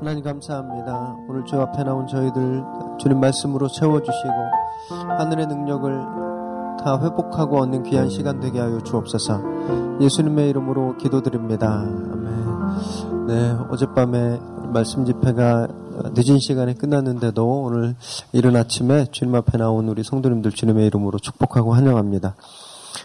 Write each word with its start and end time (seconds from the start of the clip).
하나님 0.00 0.24
감사합니다. 0.24 1.14
오늘 1.28 1.44
주 1.44 1.60
앞에 1.60 1.84
나온 1.84 2.06
저희들 2.06 2.64
주님 2.98 3.20
말씀으로 3.20 3.68
채워주시고 3.68 4.34
하늘의 5.18 5.46
능력을 5.46 5.92
다 6.82 6.98
회복하고 7.02 7.60
얻는 7.60 7.82
귀한 7.82 8.08
시간 8.08 8.40
되게 8.40 8.60
하여 8.60 8.80
주옵소서. 8.80 10.00
예수님의 10.00 10.48
이름으로 10.48 10.96
기도드립니다. 10.96 11.80
아멘. 11.82 13.26
네, 13.26 13.50
어젯밤에 13.68 14.38
말씀 14.72 15.04
집회가 15.04 15.68
늦은 16.14 16.38
시간에 16.38 16.72
끝났는데도 16.72 17.62
오늘 17.64 17.94
이른 18.32 18.56
아침에 18.56 19.04
주님 19.10 19.34
앞에 19.34 19.58
나온 19.58 19.86
우리 19.86 20.02
성도님들 20.02 20.52
주님의 20.52 20.86
이름으로 20.86 21.18
축복하고 21.18 21.74
환영합니다. 21.74 22.36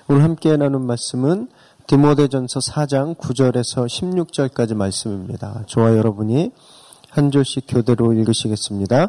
오늘 0.07 0.23
함께 0.23 0.55
나눈 0.55 0.87
말씀은 0.87 1.49
디모데전서 1.87 2.61
4장 2.61 3.17
9절에서 3.17 3.85
16절까지 3.85 4.75
말씀입니다. 4.75 5.63
저와 5.67 5.97
여러분이 5.97 6.53
한 7.15 7.31
절씩 7.31 7.63
교대로 7.69 8.11
읽으시겠습니다. 8.11 9.07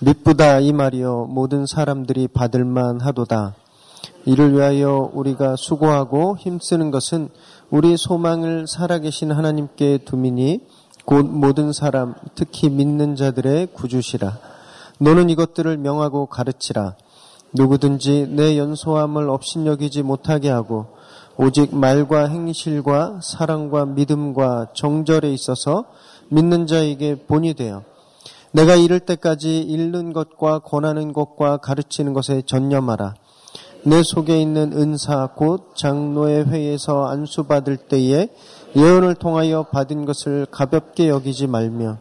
미쁘다 0.00 0.58
이 0.58 0.72
말이여 0.72 1.28
모든 1.30 1.64
사람들이 1.64 2.26
받을 2.26 2.64
만 2.64 3.00
하도다. 3.00 3.54
이를 4.24 4.52
위하여 4.52 5.08
우리가 5.12 5.54
수고하고 5.54 6.36
힘쓰는 6.38 6.90
것은 6.90 7.28
우리 7.70 7.96
소망을 7.96 8.66
살아계신 8.66 9.30
하나님께 9.30 9.98
두미니 9.98 10.66
곧 11.04 11.24
모든 11.24 11.72
사람 11.72 12.14
특히 12.34 12.68
믿는 12.68 13.14
자들의 13.14 13.68
구주시라. 13.74 14.36
너는 14.98 15.30
이것들을 15.30 15.76
명하고 15.76 16.26
가르치라. 16.26 16.96
누구든지 17.52 18.26
내 18.30 18.58
연소함을 18.58 19.30
업신여기지 19.30 20.02
못하게 20.02 20.50
하고 20.50 20.86
오직 21.36 21.76
말과 21.76 22.26
행실과 22.26 23.20
사랑과 23.22 23.86
믿음과 23.86 24.70
정절에 24.74 25.32
있어서 25.32 25.84
믿는 26.30 26.66
자에게 26.66 27.26
본이 27.26 27.54
되어 27.54 27.82
내가 28.52 28.74
이를 28.74 29.00
때까지 29.00 29.60
읽는 29.60 30.12
것과 30.12 30.60
권하는 30.60 31.12
것과 31.12 31.58
가르치는 31.58 32.12
것에 32.14 32.42
전념하라. 32.46 33.14
내 33.84 34.02
속에 34.02 34.40
있는 34.40 34.72
은사 34.72 35.30
곧 35.36 35.74
장로의 35.74 36.46
회에서 36.48 37.06
안수 37.06 37.44
받을 37.44 37.76
때에 37.76 38.28
예언을 38.76 39.14
통하여 39.14 39.64
받은 39.64 40.04
것을 40.04 40.46
가볍게 40.50 41.08
여기지 41.08 41.46
말며 41.46 41.98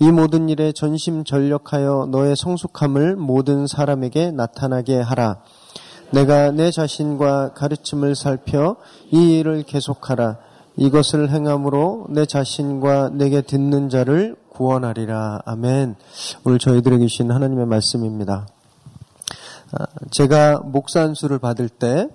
이 0.00 0.10
모든 0.10 0.48
일에 0.48 0.72
전심 0.72 1.24
전력하여 1.24 2.08
너의 2.10 2.36
성숙함을 2.36 3.16
모든 3.16 3.66
사람에게 3.66 4.30
나타나게 4.30 5.00
하라. 5.00 5.38
내가 6.10 6.50
내 6.50 6.70
자신과 6.70 7.52
가르침을 7.54 8.14
살펴 8.14 8.76
이 9.10 9.38
일을 9.38 9.62
계속하라. 9.62 10.38
이것을 10.76 11.30
행함으로 11.30 12.06
내 12.10 12.26
자신과 12.26 13.10
내게 13.10 13.40
듣는 13.40 13.88
자를 13.88 14.36
구원하리라. 14.50 15.42
아멘. 15.44 15.96
오늘 16.44 16.58
저희들에게 16.58 17.06
주신 17.06 17.30
하나님의 17.30 17.66
말씀입니다. 17.66 18.46
아, 19.72 19.84
제가 20.10 20.60
목사 20.60 21.02
안수를 21.02 21.38
받을 21.38 21.68
때 21.68 22.08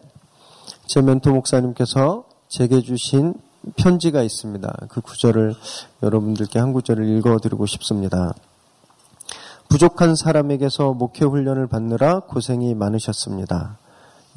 제 0.92 1.02
멘토 1.02 1.32
목사님께서 1.32 2.26
제게 2.50 2.82
주신 2.82 3.34
편지가 3.78 4.24
있습니다. 4.24 4.88
그 4.90 5.00
구절을 5.00 5.56
여러분들께 6.04 6.60
한 6.60 6.74
구절을 6.74 7.08
읽어드리고 7.18 7.66
싶습니다. 7.66 8.34
부족한 9.70 10.18
사람에게서 10.18 10.92
목회 10.92 11.24
훈련을 11.24 11.68
받느라 11.68 12.20
고생이 12.20 12.76
많으셨습니다. 12.76 13.78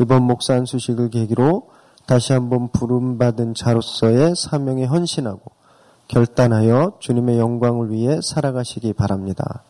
이번 0.01 0.23
목사 0.23 0.55
안수식을 0.55 1.11
계기로 1.11 1.69
다시 2.07 2.33
한번 2.33 2.69
부름받은 2.69 3.55
자로서의 3.55 4.35
사명에 4.37 4.85
헌신하고 4.85 5.41
결단하여 6.09 6.99
주님의 7.01 7.39
영광을 7.39 7.91
위해 7.91 8.21
살아가시기 8.23 8.93
바랍니다. 8.93 9.63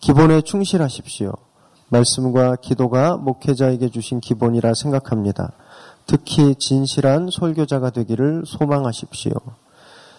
기본에 0.00 0.40
충실하십시오. 0.40 1.32
말씀과 1.90 2.56
기도가 2.56 3.16
목회자에게 3.16 3.90
주신 3.90 4.20
기본이라 4.20 4.72
생각합니다. 4.74 5.52
특히 6.06 6.54
진실한 6.54 7.28
설교자가 7.30 7.90
되기를 7.90 8.44
소망하십시오. 8.46 9.32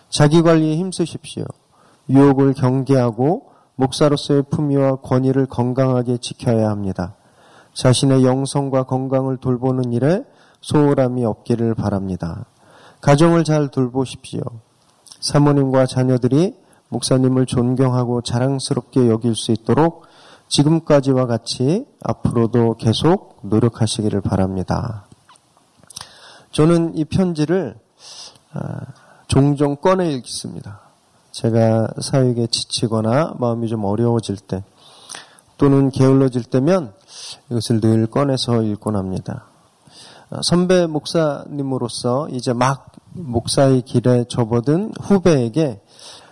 자기 0.09 0.41
관리에 0.41 0.75
힘쓰십시오. 0.77 1.45
유혹을 2.09 2.53
경계하고 2.53 3.47
목사로서의 3.75 4.43
품위와 4.51 4.97
권위를 4.97 5.47
건강하게 5.47 6.17
지켜야 6.17 6.69
합니다. 6.69 7.15
자신의 7.73 8.25
영성과 8.25 8.83
건강을 8.83 9.37
돌보는 9.37 9.93
일에 9.93 10.23
소홀함이 10.61 11.25
없기를 11.25 11.75
바랍니다. 11.75 12.45
가정을 13.01 13.43
잘 13.43 13.69
돌보십시오. 13.69 14.41
사모님과 15.19 15.85
자녀들이 15.85 16.55
목사님을 16.89 17.45
존경하고 17.45 18.21
자랑스럽게 18.21 19.07
여길 19.07 19.35
수 19.35 19.51
있도록 19.51 20.05
지금까지와 20.49 21.25
같이 21.25 21.85
앞으로도 22.03 22.75
계속 22.75 23.39
노력하시기를 23.43 24.21
바랍니다. 24.21 25.05
저는 26.51 26.97
이 26.97 27.05
편지를 27.05 27.75
아, 28.53 28.81
종종 29.27 29.77
꺼내 29.77 30.11
읽습니다. 30.15 30.81
제가 31.31 31.87
사역에 32.01 32.47
지치거나 32.47 33.35
마음이 33.39 33.69
좀 33.69 33.85
어려워질 33.85 34.37
때 34.37 34.63
또는 35.57 35.89
게을러질 35.89 36.43
때면 36.43 36.93
이것을 37.49 37.79
늘 37.79 38.07
꺼내서 38.07 38.63
읽곤 38.63 38.97
합니다. 38.97 39.45
선배 40.41 40.87
목사님으로서 40.87 42.29
이제 42.29 42.53
막 42.53 42.91
목사의 43.13 43.81
길에 43.81 44.23
접어든 44.29 44.93
후배에게 45.01 45.81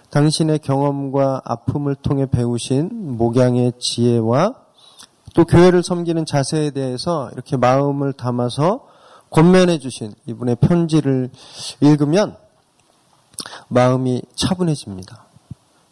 당신의 0.09 0.59
경험과 0.59 1.41
아픔을 1.43 1.95
통해 1.95 2.25
배우신 2.25 3.17
목양의 3.17 3.73
지혜와 3.79 4.55
또 5.35 5.45
교회를 5.45 5.83
섬기는 5.83 6.25
자세에 6.25 6.71
대해서 6.71 7.29
이렇게 7.33 7.57
마음을 7.57 8.13
담아서 8.13 8.87
권면해 9.29 9.77
주신 9.79 10.13
이분의 10.25 10.55
편지를 10.55 11.29
읽으면 11.81 12.35
마음이 13.67 14.23
차분해집니다. 14.35 15.25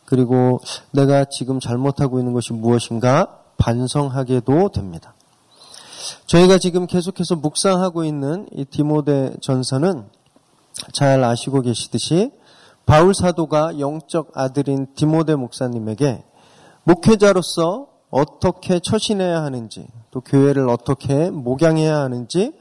그리고 0.06 0.60
내가 0.92 1.26
지금 1.26 1.60
잘못하고 1.60 2.20
있는 2.20 2.34
것이 2.34 2.54
무엇인가 2.54 3.42
반성하게도 3.58 4.70
됩니다. 4.70 5.14
저희가 6.26 6.58
지금 6.58 6.88
계속해서 6.88 7.36
묵상하고 7.36 8.04
있는 8.04 8.48
이 8.52 8.66
디모데 8.66 9.36
전서는 9.42 10.10
잘 10.94 11.24
아시고 11.24 11.62
계시듯이 11.62 12.32
바울 12.86 13.14
사도가 13.14 13.80
영적 13.80 14.32
아들인 14.36 14.88
디모데 14.96 15.36
목사님에게 15.36 16.24
목회자로서 16.84 17.88
어떻게 18.10 18.80
처신해야 18.80 19.44
하는지, 19.44 19.86
또 20.12 20.22
교회를 20.22 20.70
어떻게 20.70 21.30
목양해야 21.30 21.98
하는지, 21.98 22.54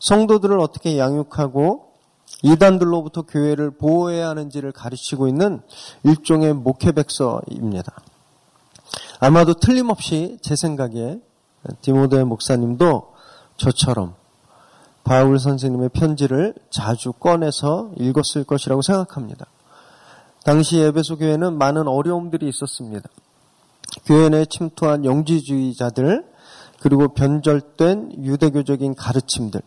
성도들을 0.00 0.58
어떻게 0.58 0.98
양육하고 0.98 1.86
이단들로부터 2.42 3.22
교회를 3.22 3.72
보호해야 3.72 4.28
하는지를 4.30 4.72
가르치고 4.72 5.28
있는 5.28 5.60
일종의 6.04 6.54
목회백서입니다. 6.54 7.92
아마도 9.20 9.54
틀림없이 9.54 10.38
제 10.42 10.54
생각에 10.56 11.18
디모데 11.80 12.24
목사님도 12.24 13.14
저처럼 13.56 14.14
바울 15.04 15.38
선생님의 15.38 15.90
편지를 15.90 16.54
자주 16.70 17.12
꺼내서 17.12 17.90
읽었을 17.96 18.44
것이라고 18.44 18.82
생각합니다. 18.82 19.46
당시 20.44 20.78
에베소 20.78 21.18
교회는 21.18 21.56
많은 21.58 21.88
어려움들이 21.88 22.48
있었습니다. 22.48 23.08
교회 24.04 24.28
내 24.28 24.44
침투한 24.44 25.04
영지주의자들 25.04 26.24
그리고 26.80 27.08
변절된 27.08 28.24
유대교적인 28.24 28.94
가르침들 28.94 29.62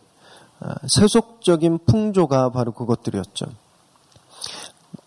아, 0.60 0.74
세속적인 0.88 1.80
풍조가 1.86 2.50
바로 2.50 2.72
그것들이었죠. 2.72 3.46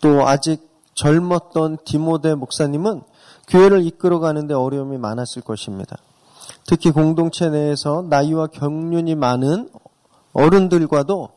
또 0.00 0.26
아직 0.26 0.68
젊었던 0.94 1.78
디모데 1.84 2.34
목사님은 2.34 3.02
교회를 3.48 3.86
이끌어가는데 3.86 4.54
어려움이 4.54 4.98
많았을 4.98 5.42
것입니다. 5.42 5.96
특히 6.66 6.90
공동체 6.90 7.50
내에서 7.50 8.04
나이와 8.08 8.46
경륜이 8.46 9.14
많은 9.14 9.68
어른들과도 10.32 11.28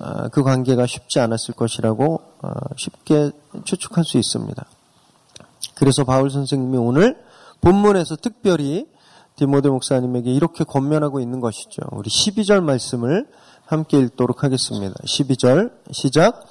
어, 0.00 0.28
그 0.30 0.42
관계가 0.42 0.86
쉽지 0.86 1.18
않았을 1.20 1.54
것이라고 1.54 2.20
어, 2.42 2.48
쉽게 2.76 3.30
추측할 3.64 4.04
수 4.04 4.18
있습니다. 4.18 4.64
그래서 5.74 6.04
바울 6.04 6.30
선생님이 6.30 6.76
오늘 6.76 7.16
본문에서 7.62 8.16
특별히 8.16 8.86
디모데 9.36 9.68
목사님에게 9.68 10.30
이렇게 10.32 10.62
권면하고 10.62 11.20
있는 11.20 11.40
것이죠. 11.40 11.82
우리 11.92 12.08
12절 12.08 12.62
말씀을 12.62 13.26
함께 13.64 13.98
읽도록 13.98 14.44
하겠습니다. 14.44 14.94
12절 15.04 15.72
시작. 15.90 16.44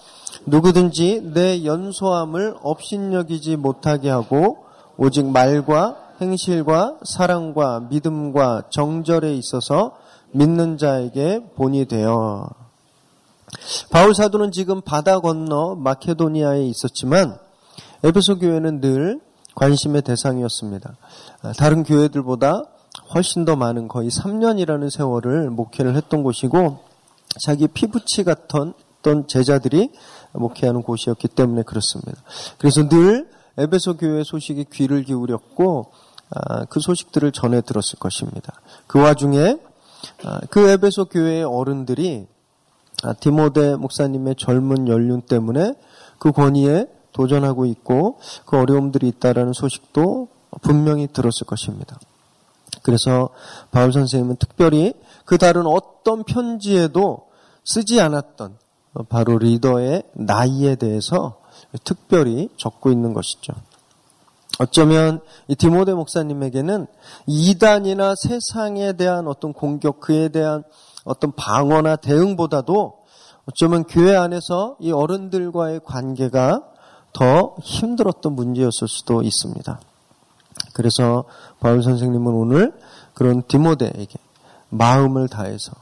누구든지 0.45 1.31
내 1.33 1.63
연소함을 1.63 2.57
업신여기지 2.61 3.55
못하게 3.55 4.09
하고 4.09 4.65
오직 4.97 5.25
말과 5.25 6.02
행실과 6.23 6.97
사랑과 7.03 7.81
믿음과 7.89 8.69
정절에 8.69 9.35
있어서 9.35 9.97
믿는 10.31 10.77
자에게 10.77 11.43
본이 11.55 11.85
되어 11.85 12.49
바울 13.91 14.15
사도는 14.15 14.51
지금 14.51 14.81
바다 14.81 15.19
건너 15.19 15.75
마케도니아에 15.75 16.63
있었지만 16.63 17.37
에베소 18.03 18.39
교회는 18.39 18.81
늘 18.81 19.19
관심의 19.55 20.01
대상이었습니다. 20.01 20.95
아, 21.43 21.51
다른 21.53 21.83
교회들보다 21.83 22.63
훨씬 23.13 23.45
더 23.45 23.55
많은 23.55 23.87
거의 23.87 24.09
3년이라는 24.09 24.89
세월을 24.89 25.49
목회를 25.51 25.95
했던 25.95 26.23
곳이고 26.23 26.79
자기 27.39 27.67
피부치 27.67 28.23
같던 28.23 28.73
제자들이 29.27 29.91
목회하는 30.31 30.81
곳이었기 30.81 31.27
때문에 31.27 31.63
그렇습니다. 31.63 32.21
그래서 32.57 32.87
늘 32.87 33.29
에베소 33.57 33.97
교회 33.97 34.23
소식에 34.23 34.65
귀를 34.71 35.03
기울였고 35.03 35.91
아, 35.91 36.02
그 36.69 36.79
소식들을 36.79 37.31
전해 37.31 37.61
들었을 37.61 37.99
것입니다. 37.99 38.53
그 38.87 38.99
와중에 38.99 39.57
아, 40.25 40.39
그 40.49 40.67
에베소 40.67 41.05
교회의 41.05 41.43
어른들이 41.43 42.27
디모데 43.19 43.75
목사님의 43.75 44.35
젊은 44.37 44.87
연륜 44.87 45.21
때문에 45.21 45.75
그 46.19 46.31
권위에 46.31 46.87
도전하고 47.11 47.65
있고 47.65 48.19
그 48.45 48.57
어려움들이 48.57 49.07
있다라는 49.09 49.53
소식도 49.53 50.29
분명히 50.61 51.07
들었을 51.07 51.45
것입니다. 51.45 51.97
그래서 52.81 53.29
바울 53.71 53.93
선생님은 53.93 54.37
특별히 54.37 54.93
그 55.25 55.37
다른 55.37 55.65
어떤 55.65 56.23
편지에도 56.23 57.27
쓰지 57.63 58.01
않았던 58.01 58.57
바로 59.09 59.37
리더의 59.37 60.03
나이에 60.13 60.75
대해서 60.75 61.39
특별히 61.83 62.49
적고 62.57 62.91
있는 62.91 63.13
것이죠. 63.13 63.53
어쩌면 64.59 65.19
이 65.47 65.55
디모데 65.55 65.93
목사님에게는 65.93 66.87
이단이나 67.25 68.13
세상에 68.15 68.93
대한 68.93 69.27
어떤 69.27 69.51
공격, 69.53 69.99
그에 69.99 70.29
대한 70.29 70.63
어떤 71.03 71.31
방어나 71.33 71.95
대응보다도 71.95 73.03
어쩌면 73.45 73.83
교회 73.83 74.15
안에서 74.15 74.77
이 74.79 74.91
어른들과의 74.91 75.81
관계가 75.83 76.61
더 77.13 77.55
힘들었던 77.61 78.33
문제였을 78.33 78.87
수도 78.87 79.21
있습니다. 79.21 79.79
그래서 80.73 81.25
바울 81.59 81.83
선생님은 81.83 82.33
오늘 82.33 82.73
그런 83.13 83.43
디모데에게 83.47 84.17
마음을 84.69 85.27
다해서 85.27 85.73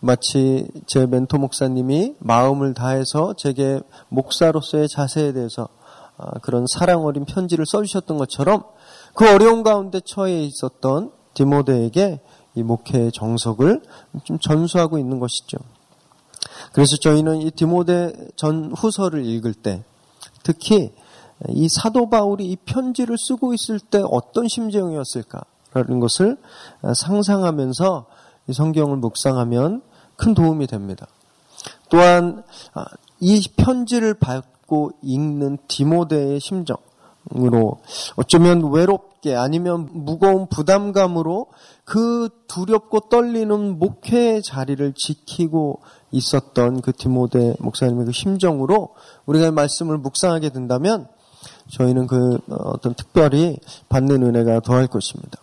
마치 0.00 0.68
제 0.86 1.06
멘토 1.06 1.38
목사님이 1.38 2.16
마음을 2.18 2.74
다해서 2.74 3.34
제게 3.34 3.80
목사로서의 4.10 4.88
자세에 4.88 5.32
대해서 5.32 5.64
아, 5.64 5.83
그런 6.42 6.66
사랑 6.66 7.04
어린 7.04 7.24
편지를 7.24 7.66
써주셨던 7.66 8.18
것처럼 8.18 8.64
그 9.14 9.28
어려운 9.28 9.62
가운데 9.62 10.00
처해 10.04 10.42
있었던 10.44 11.12
디모데에게 11.34 12.20
이 12.54 12.62
목회의 12.62 13.10
정석을 13.12 13.82
좀 14.24 14.38
전수하고 14.38 14.98
있는 14.98 15.18
것이죠. 15.18 15.58
그래서 16.72 16.96
저희는 16.96 17.42
이 17.42 17.50
디모데 17.50 18.12
전 18.36 18.72
후서를 18.72 19.24
읽을 19.24 19.54
때 19.54 19.82
특히 20.42 20.92
이 21.48 21.68
사도 21.68 22.08
바울이 22.08 22.46
이 22.46 22.56
편지를 22.56 23.16
쓰고 23.18 23.54
있을 23.54 23.80
때 23.80 24.00
어떤 24.04 24.46
심정이었을까라는 24.46 26.00
것을 26.00 26.36
상상하면서 26.94 28.06
이 28.48 28.52
성경을 28.52 28.98
묵상하면 28.98 29.82
큰 30.16 30.34
도움이 30.34 30.66
됩니다. 30.66 31.06
또한 31.88 32.44
아, 32.72 32.84
이 33.20 33.42
편지를 33.56 34.14
받고 34.64 34.92
읽는 35.02 35.58
디모데의 35.68 36.40
심정으로 36.40 37.78
어쩌면 38.16 38.72
외롭게 38.72 39.34
아니면 39.34 39.88
무거운 39.92 40.46
부담감으로 40.46 41.46
그 41.84 42.28
두렵고 42.48 43.08
떨리는 43.08 43.78
목회의 43.78 44.42
자리를 44.42 44.94
지키고 44.94 45.80
있었던 46.10 46.80
그 46.80 46.92
디모데 46.92 47.56
목사님의 47.58 48.06
그 48.06 48.12
심정으로 48.12 48.94
우리가 49.26 49.50
말씀을 49.50 49.98
묵상하게 49.98 50.50
된다면 50.50 51.06
저희는 51.70 52.06
그 52.06 52.38
어떤 52.48 52.94
특별히 52.94 53.58
받는 53.88 54.22
은혜가 54.22 54.60
더할 54.60 54.86
것입니다. 54.86 55.38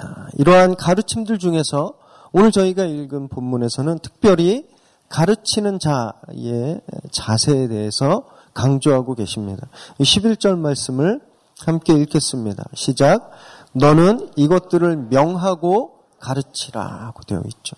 아, 0.00 0.26
이러한 0.38 0.76
가르침들 0.76 1.38
중에서 1.38 1.94
오늘 2.32 2.50
저희가 2.50 2.84
읽은 2.84 3.28
본문에서는 3.28 4.00
특별히 4.00 4.66
가르치는 5.08 5.78
자의 5.78 6.80
자세에 7.12 7.68
대해서 7.68 8.24
강조하고 8.54 9.14
계십니다. 9.14 9.66
11절 9.98 10.58
말씀을 10.58 11.20
함께 11.60 11.94
읽겠습니다. 11.94 12.64
시작. 12.74 13.30
너는 13.72 14.30
이것들을 14.36 14.96
명하고 15.10 15.98
가르치라고 16.20 17.22
되어 17.24 17.42
있죠. 17.46 17.76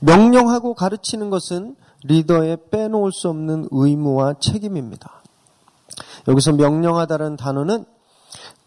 명령하고 0.00 0.74
가르치는 0.74 1.30
것은 1.30 1.76
리더의 2.04 2.58
빼놓을 2.70 3.12
수 3.12 3.28
없는 3.28 3.68
의무와 3.70 4.34
책임입니다. 4.40 5.22
여기서 6.28 6.52
명령하다는 6.52 7.36
단어는 7.36 7.84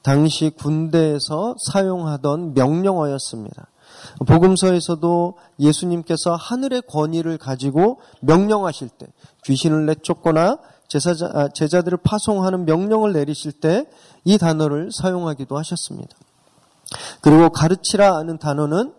당시 0.02 0.52
군대에서 0.52 1.56
사용하던 1.60 2.54
명령어였습니다. 2.54 3.68
복음서에서도 4.28 5.38
예수님께서 5.60 6.36
하늘의 6.36 6.84
권위를 6.88 7.38
가지고 7.38 8.00
명령하실 8.22 8.90
때 8.90 9.08
귀신을 9.44 9.86
내쫓거나 9.88 10.58
제사자, 10.88 11.30
아, 11.34 11.48
제자들을 11.48 11.98
파송하는 12.04 12.66
명령을 12.66 13.14
내리실 13.14 13.54
때 13.54 13.86
이 14.28 14.40
단어를 14.40 14.90
사용하기도 14.92 15.56
하셨습니다. 15.56 16.18
그리고 17.22 17.50
가르치라 17.50 18.16
하는 18.16 18.38
단어는 18.40 18.94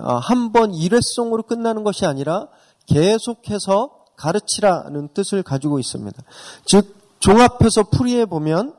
어, 0.00 0.14
한번 0.14 0.72
일회성으로 0.72 1.42
끝나는 1.42 1.82
것이 1.82 2.06
아니라 2.06 2.46
계속해서 2.86 3.90
가르치라는 4.16 5.08
뜻을 5.14 5.42
가지고 5.42 5.80
있습니다. 5.80 6.22
즉 6.64 6.96
종합해서 7.18 7.84
풀이해 7.90 8.24
보면 8.26 8.74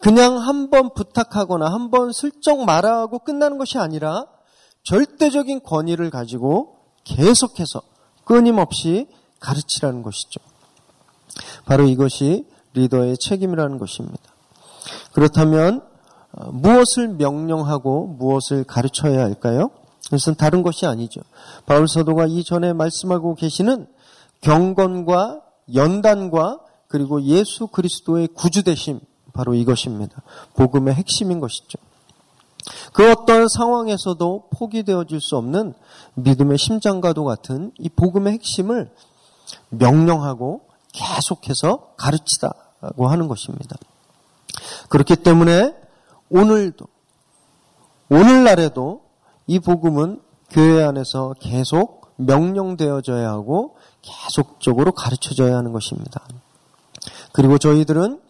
그냥 0.00 0.38
한 0.38 0.70
번 0.70 0.92
부탁하거나 0.94 1.66
한 1.70 1.90
번 1.90 2.12
슬쩍 2.12 2.64
말하고 2.64 3.18
끝나는 3.18 3.58
것이 3.58 3.78
아니라 3.78 4.26
절대적인 4.84 5.62
권위를 5.62 6.08
가지고 6.10 6.78
계속해서 7.04 7.82
끊임없이 8.24 9.06
가르치라는 9.40 10.02
것이죠. 10.02 10.40
바로 11.64 11.84
이것이 11.86 12.46
리더의 12.74 13.18
책임이라는 13.18 13.78
것입니다. 13.78 14.22
그렇다면 15.12 15.82
어, 16.32 16.50
무엇을 16.52 17.08
명령하고 17.08 18.06
무엇을 18.18 18.64
가르쳐야 18.64 19.20
할까요? 19.20 19.70
그것은 20.04 20.34
다른 20.36 20.62
것이 20.62 20.86
아니죠. 20.86 21.20
바울 21.64 21.88
사도가 21.88 22.26
이전에 22.26 22.72
말씀하고 22.72 23.34
계시는 23.34 23.86
경건과 24.40 25.40
연단과 25.74 26.60
그리고 26.88 27.22
예수 27.22 27.66
그리스도의 27.66 28.28
구주되심 28.28 29.00
바로 29.32 29.54
이것입니다. 29.54 30.22
복음의 30.54 30.94
핵심인 30.94 31.40
것이죠. 31.40 31.78
그 32.92 33.10
어떤 33.10 33.48
상황에서도 33.48 34.48
포기되어질 34.50 35.20
수 35.20 35.36
없는 35.36 35.74
믿음의 36.14 36.58
심장과도 36.58 37.24
같은 37.24 37.72
이 37.78 37.88
복음의 37.88 38.32
핵심을 38.34 38.90
명령하고 39.70 40.62
계속해서 40.96 41.94
가르치다고 41.96 43.08
하는 43.08 43.28
것입니다. 43.28 43.76
그렇기 44.88 45.16
때문에 45.16 45.74
오늘도 46.30 46.86
오늘날에도 48.08 49.02
이 49.46 49.58
복음은 49.60 50.20
교회 50.50 50.82
안에서 50.82 51.34
계속 51.40 52.14
명령되어져야 52.16 53.28
하고 53.28 53.76
계속적으로 54.02 54.92
가르쳐져야 54.92 55.56
하는 55.56 55.72
것입니다. 55.72 56.26
그리고 57.32 57.58
저희들은 57.58 58.20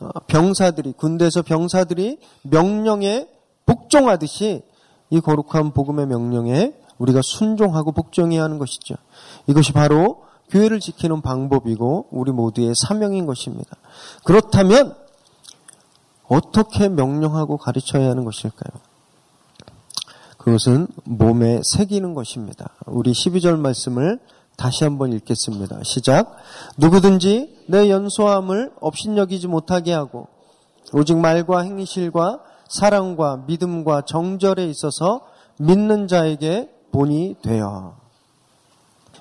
어, 0.00 0.08
병사들이 0.26 0.92
군대에서 0.92 1.42
병사들이 1.42 2.18
명령에 2.42 3.28
복종하듯이 3.66 4.62
이 5.10 5.20
거룩한 5.20 5.72
복음의 5.72 6.06
명령에 6.06 6.74
우리가 6.98 7.20
순종하고 7.22 7.92
복종해야 7.92 8.42
하는 8.42 8.58
것이죠. 8.58 8.96
이것이 9.46 9.72
바로 9.72 10.24
교회를 10.54 10.78
지키는 10.78 11.20
방법이고 11.20 12.06
우리 12.12 12.30
모두의 12.30 12.74
사명인 12.76 13.26
것입니다. 13.26 13.76
그렇다면 14.22 14.94
어떻게 16.28 16.88
명령하고 16.88 17.56
가르쳐야 17.56 18.08
하는 18.08 18.24
것일까요? 18.24 18.80
그것은 20.38 20.86
몸에 21.04 21.60
새기는 21.64 22.14
것입니다. 22.14 22.70
우리 22.86 23.10
12절 23.10 23.58
말씀을 23.58 24.20
다시 24.56 24.84
한번 24.84 25.12
읽겠습니다. 25.12 25.80
시작. 25.82 26.36
누구든지 26.76 27.64
내 27.68 27.90
연소함을 27.90 28.72
업신여기지 28.80 29.48
못하게 29.48 29.92
하고 29.92 30.28
오직 30.92 31.16
말과 31.16 31.62
행실과 31.62 32.40
사랑과 32.68 33.42
믿음과 33.48 34.02
정절에 34.02 34.66
있어서 34.66 35.26
믿는 35.58 36.06
자에게 36.06 36.70
본이 36.92 37.34
되어. 37.42 38.03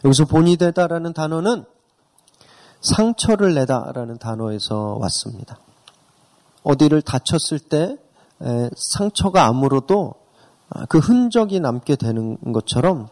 여기서 0.04 0.26
본이 0.26 0.58
되다라는 0.58 1.14
단어는 1.14 1.66
상처를 2.82 3.54
내다라는 3.54 4.18
단어에서 4.18 4.98
왔습니다. 5.00 5.58
어디를 6.64 7.02
다쳤을 7.02 7.60
때 7.60 7.98
상처가 8.76 9.46
아무로도 9.46 10.16
아, 10.70 10.86
그 10.86 10.98
흔적이 10.98 11.60
남게 11.60 11.96
되는 11.96 12.38
것처럼 12.52 13.08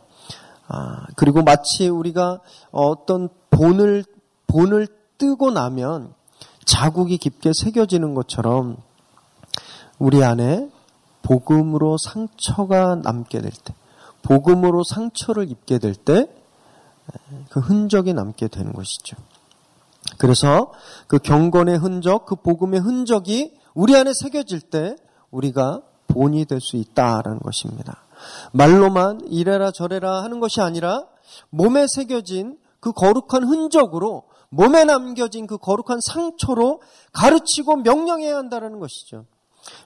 아, 0.68 1.06
그리고 1.16 1.44
마치 1.44 1.88
우리가 1.88 2.40
어떤 2.72 3.30
본을 3.50 4.04
본을 4.48 4.88
뜨고 5.18 5.52
나면 5.52 6.14
자국이 6.66 7.18
깊게 7.18 7.52
새겨지는 7.54 8.14
것처럼 8.14 8.78
우리 10.00 10.24
안에 10.24 10.70
복음으로 11.22 11.98
상처가 11.98 12.96
남게 12.96 13.42
될 13.42 13.52
때, 13.52 13.74
복음으로 14.24 14.84
상처를 14.84 15.50
입게 15.50 15.78
될 15.78 15.96
때, 15.96 16.28
그 17.50 17.60
흔적이 17.60 18.14
남게 18.14 18.48
되는 18.48 18.74
것이죠. 18.74 19.18
그래서 20.18 20.72
그 21.08 21.20
경건의 21.20 21.78
흔적, 21.78 22.26
그 22.26 22.36
복음의 22.36 22.80
흔적이 22.80 23.54
우리 23.74 23.96
안에 23.96 24.12
새겨질 24.14 24.62
때 24.62 24.96
우리가 25.32 25.82
본이 26.08 26.46
될 26.46 26.60
수 26.60 26.78
있다라는 26.78 27.40
것입니다. 27.40 28.04
말로만 28.52 29.22
이래라 29.28 29.72
저래라 29.72 30.24
하는 30.24 30.40
것이 30.40 30.62
아니라 30.62 31.06
몸에 31.50 31.86
새겨진 31.88 32.58
그 32.80 32.92
거룩한 32.92 33.44
흔적으로 33.44 34.24
몸에 34.50 34.84
남겨진 34.84 35.48
그 35.48 35.58
거룩한 35.58 36.00
상처로 36.02 36.82
가르치고 37.14 37.78
명령해야 37.78 38.36
한다는 38.36 38.80
것이죠. 38.80 39.26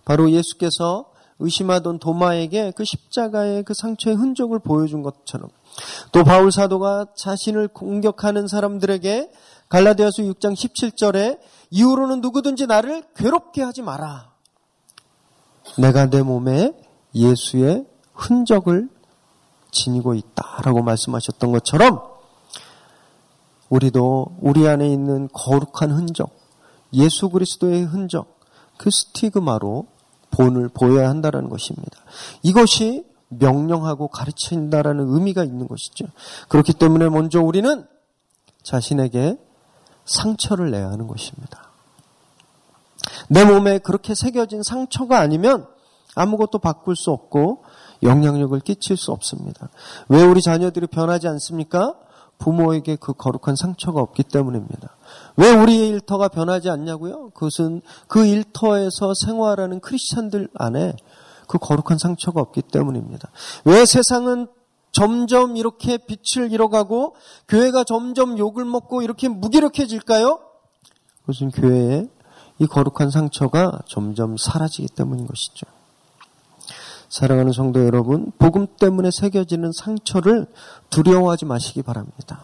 바로 0.06 0.32
예수께서 0.32 1.12
의심하던 1.40 2.00
도마에게 2.00 2.72
그 2.76 2.84
십자가의 2.84 3.64
그 3.64 3.74
상처의 3.76 4.16
흔적을 4.16 4.60
보여준 4.60 5.04
것처럼 5.04 5.50
또 6.12 6.24
바울 6.24 6.52
사도가 6.52 7.08
자신을 7.16 7.68
공격하는 7.70 8.48
사람들에게 8.48 9.32
갈라디아서 9.70 10.24
6장 10.24 10.54
17절에 10.54 11.40
이후로는 11.72 12.22
누구든지 12.22 12.68
나를 12.68 13.04
괴롭게 13.16 13.62
하지 13.62 13.82
마라. 13.82 14.32
내가 15.78 16.10
내 16.10 16.22
몸에 16.22 16.74
예수의 17.14 17.86
흔적을 18.14 18.90
지니고 19.72 20.14
있다라고 20.14 20.84
말씀하셨던 20.84 21.52
것처럼 21.52 22.02
우리도 23.70 24.38
우리 24.40 24.68
안에 24.68 24.88
있는 24.88 25.28
거룩한 25.34 25.92
흔적, 25.92 26.30
예수 26.94 27.30
그리스도의 27.30 27.84
흔적, 27.84 28.40
그 28.78 28.90
스티그마로 28.92 29.88
본을 30.32 30.70
보여야 30.70 31.10
한다는 31.10 31.50
것입니다. 31.50 32.00
이것이 32.44 33.06
명령하고 33.30 34.08
가르친다라는 34.08 35.08
의미가 35.08 35.44
있는 35.44 35.68
것이죠. 35.68 36.06
그렇기 36.48 36.74
때문에 36.74 37.10
먼저 37.10 37.42
우리는 37.42 37.86
자신에게 38.64 39.38
상처를 40.06 40.72
내야 40.72 40.90
하는 40.90 41.08
것입니다. 41.08 41.70
내 43.30 43.44
몸에 43.44 43.80
그렇게 43.80 44.14
새겨진 44.16 44.62
상처가 44.64 45.20
아니면 45.20 45.68
아무것도 46.16 46.60
바꿀 46.60 46.96
수 46.96 47.12
없고 47.12 47.64
영향력을 48.04 48.58
끼칠 48.62 48.98
수 48.98 49.12
없습니다. 49.12 49.70
왜 50.10 50.24
우리 50.24 50.42
자녀들이 50.42 50.88
변하지 50.88 51.28
않습니까? 51.28 51.96
부모에게 52.38 52.98
그 52.98 53.14
거룩한 53.14 53.56
상처가 53.56 54.02
없기 54.02 54.24
때문입니다. 54.24 54.96
왜 55.38 55.54
우리의 55.54 55.90
일터가 55.90 56.28
변하지 56.28 56.70
않냐고요? 56.70 57.30
그것은 57.30 57.82
그 58.08 58.26
일터에서 58.26 59.14
생활하는 59.14 59.80
크리스찬들 59.80 60.50
안에 60.54 60.94
그 61.48 61.58
거룩한 61.58 61.98
상처가 61.98 62.42
없기 62.42 62.64
때문입니다. 62.64 63.30
왜 63.66 63.86
세상은 63.86 64.48
점점 64.92 65.58
이렇게 65.58 65.98
빛을 65.98 66.52
잃어가고 66.52 67.16
교회가 67.48 67.84
점점 67.84 68.38
욕을 68.38 68.64
먹고 68.64 69.02
이렇게 69.02 69.28
무기력해질까요? 69.28 70.40
그것은 71.22 71.52
교회에 71.52 72.08
이 72.60 72.68
거룩한 72.68 73.10
상처가 73.10 73.80
점점 73.88 74.38
사라지기 74.38 74.90
때문인 74.96 75.28
것이죠. 75.28 75.66
사랑하는 77.10 77.52
성도 77.52 77.86
여러분, 77.86 78.32
복음 78.40 78.68
때문에 78.80 79.10
새겨지는 79.12 79.72
상처를 79.74 80.48
두려워하지 80.90 81.46
마시기 81.46 81.82
바랍니다. 81.82 82.44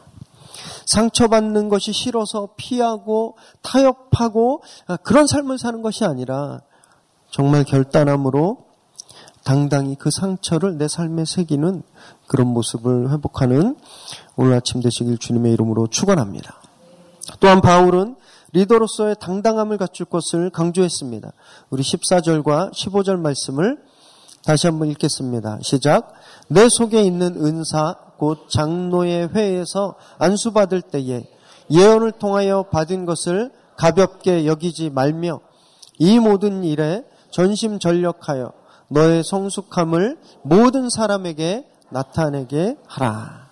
상처받는 0.86 1.70
것이 1.70 1.93
싫어서 1.93 2.50
피하고 2.58 3.38
타협하고 3.62 4.62
그런 5.03 5.27
삶을 5.27 5.58
사는 5.58 5.81
것이 5.81 6.05
아니라 6.05 6.62
정말 7.31 7.63
결단함으로 7.63 8.70
당당히 9.43 9.95
그 9.95 10.10
상처를 10.12 10.77
내 10.77 10.88
삶에 10.88 11.25
새기는 11.25 11.83
그런 12.27 12.48
모습을 12.48 13.12
회복하는 13.12 13.75
오늘 14.36 14.53
아침 14.53 14.81
되시길 14.81 15.17
주님의 15.17 15.53
이름으로 15.53 15.88
축원합니다. 15.88 16.62
또한 17.39 17.62
바울은 17.62 18.15
리더로서의 18.53 19.15
당당함을 19.19 19.77
갖출 19.77 20.05
것을 20.05 20.50
강조했습니다. 20.50 21.31
우리 21.69 21.83
14절과 21.83 22.74
15절 22.74 23.19
말씀을 23.19 23.77
다시 24.43 24.67
한번 24.67 24.89
읽겠습니다. 24.89 25.60
시작. 25.62 26.13
내 26.48 26.67
속에 26.67 27.01
있는 27.01 27.36
은사 27.38 27.95
곧 28.17 28.50
장로의 28.50 29.29
회에서 29.33 29.95
안수받을 30.17 30.81
때에 30.81 31.24
예언을 31.69 32.13
통하여 32.13 32.63
받은 32.63 33.05
것을 33.05 33.51
가볍게 33.77 34.45
여기지 34.45 34.89
말며 34.89 35.39
이 35.98 36.19
모든 36.19 36.63
일에 36.63 37.03
전심전력하여 37.31 38.51
너의 38.91 39.24
성숙함을 39.24 40.17
모든 40.43 40.89
사람에게 40.89 41.65
나타내게 41.91 42.77
하라. 42.88 43.50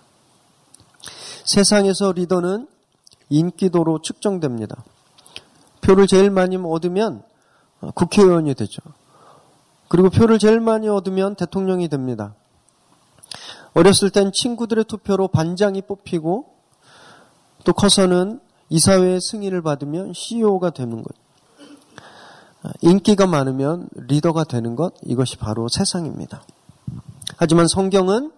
세상에서 1.46 2.12
리더는 2.12 2.68
인기도로 3.30 4.02
측정됩니다. 4.02 4.84
표를 5.82 6.08
제일 6.08 6.30
많이 6.30 6.58
얻으면 6.58 7.24
국회의원이 7.96 8.54
되죠. 8.56 8.82
그리고 9.88 10.10
표를 10.10 10.40
제일 10.40 10.60
많이 10.60 10.90
얻으면 10.90 11.36
대통령이 11.36 11.88
됩니다. 11.88 12.36
어렸을 13.74 14.10
땐 14.10 14.32
친구들의 14.34 14.84
투표로 14.86 15.30
반장이 15.30 15.84
뽑히고 15.84 16.54
또 17.64 17.74
커서는 17.74 18.42
이사회의 18.68 19.22
승인을 19.22 19.62
받으면 19.62 20.12
CEO가 20.14 20.72
되는 20.72 21.02
것. 21.02 21.16
인기가 22.82 23.26
많으면 23.26 23.88
리더가 23.96 24.44
되는 24.44 24.76
것, 24.76 24.94
이것이 25.04 25.38
바로 25.38 25.68
세상입니다. 25.70 26.42
하지만 27.38 27.68
성경은 27.68 28.32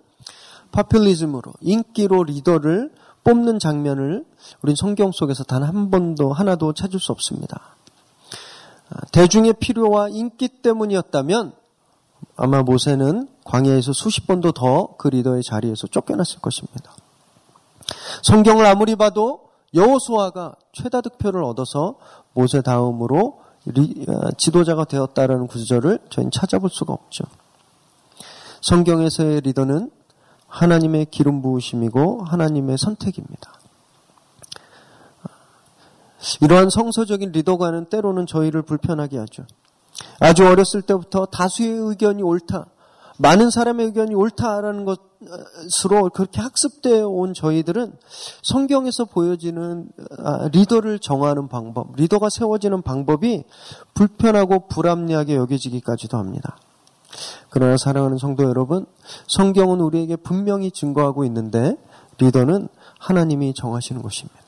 파퓰리즘으로, 0.72 1.54
인기로 1.62 2.24
리더를 2.24 2.92
뽑는 3.24 3.60
장면을 3.60 4.26
우린 4.62 4.76
성경 4.76 5.12
속에서 5.12 5.44
단 5.44 5.64
한 5.64 5.90
번도, 5.92 6.34
하나도 6.34 6.74
찾을 6.74 7.00
수 7.00 7.12
없습니다. 7.12 7.76
대중의 9.12 9.54
필요와 9.54 10.10
인기 10.10 10.48
때문이었다면 10.48 11.54
아마 12.36 12.62
모세는 12.62 13.28
광야에서 13.44 13.94
수십 13.94 14.28
번도 14.28 14.52
더 14.52 14.96
그 14.98 15.08
리더의 15.08 15.44
자리에서 15.44 15.88
쫓겨났을 15.88 16.40
것입니다. 16.40 16.94
성경을 18.24 18.66
아무리 18.66 18.96
봐도 18.96 19.50
여호수아가 19.74 20.56
최다 20.74 21.02
득표를 21.02 21.44
얻어서 21.44 21.96
모세 22.34 22.62
다음으로 22.62 23.41
어, 23.68 24.32
지도자가 24.38 24.86
되었다라는 24.86 25.48
구절을 25.48 26.00
저희는 26.10 26.32
찾아볼 26.32 26.70
수가 26.70 26.94
없죠. 26.94 27.26
성경에서의 28.62 29.42
리더는 29.42 29.92
하나님의 30.48 31.08
기름 31.12 31.42
부으심이고 31.42 32.24
하나님의 32.24 32.78
선택입니다. 32.78 33.54
이러한 36.42 36.70
성서적인 36.70 37.32
리더가는 37.32 37.86
때로는 37.86 38.28
저희를 38.28 38.62
불편하게 38.62 39.18
하죠. 39.20 39.46
아주 40.20 40.46
어렸을 40.46 40.82
때부터 40.82 41.26
다수의 41.26 41.70
의견이 41.70 42.22
옳다, 42.22 42.68
많은 43.22 43.52
사람의 43.52 43.86
의견이 43.88 44.16
옳다라는 44.16 44.84
것으로 44.86 46.10
그렇게 46.10 46.42
학습되어 46.42 47.08
온 47.08 47.36
저희들은 47.36 47.94
성경에서 48.42 49.06
보여지는 49.06 49.90
아, 50.18 50.50
리더를 50.52 50.98
정하는 50.98 51.48
방법, 51.48 51.96
리더가 51.96 52.30
세워지는 52.30 52.82
방법이 52.82 53.44
불편하고 53.94 54.68
불합리하게 54.68 55.36
여겨지기까지도 55.36 56.18
합니다. 56.18 56.58
그러나 57.52 57.78
사랑하는 57.78 58.18
성도 58.18 58.44
여러분, 58.44 58.88
성경은 59.28 59.82
우리에게 59.82 60.16
분명히 60.16 60.72
증거하고 60.72 61.24
있는데 61.26 61.76
리더는 62.20 62.70
하나님이 62.98 63.54
정하시는 63.54 64.02
것입니다. 64.02 64.42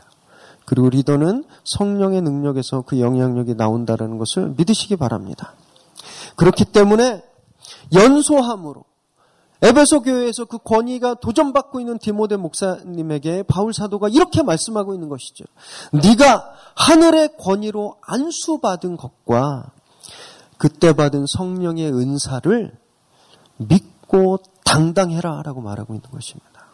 그리고 0.66 0.90
리더는 0.90 1.44
성령의 1.64 2.22
능력에서 2.22 2.82
그 2.82 3.00
영향력이 3.00 3.54
나온다는 3.54 4.18
것을 4.18 4.56
믿으시기 4.58 4.96
바랍니다. 4.96 5.54
그렇기 6.38 6.66
때문에 6.66 7.22
연소함으로 7.94 8.84
에베소 9.64 10.02
교회에서 10.02 10.44
그 10.46 10.58
권위가 10.58 11.16
도전받고 11.16 11.80
있는 11.80 11.98
디모데 11.98 12.36
목사님에게 12.36 13.44
바울 13.44 13.74
사도가 13.74 14.10
이렇게 14.10 14.44
말씀하고 14.44 14.94
있는 14.94 15.08
것이죠. 15.08 15.46
네가 15.94 16.54
하늘의 16.76 17.38
권위로 17.38 17.96
안수받은 18.02 18.98
것과 18.98 19.72
그때 20.58 20.92
받은 20.92 21.26
성령의 21.28 21.94
은사를 21.94 22.78
믿고 23.58 24.40
당당해라라고 24.66 25.62
말하고 25.62 25.94
있는 25.94 26.10
것입니다. 26.12 26.66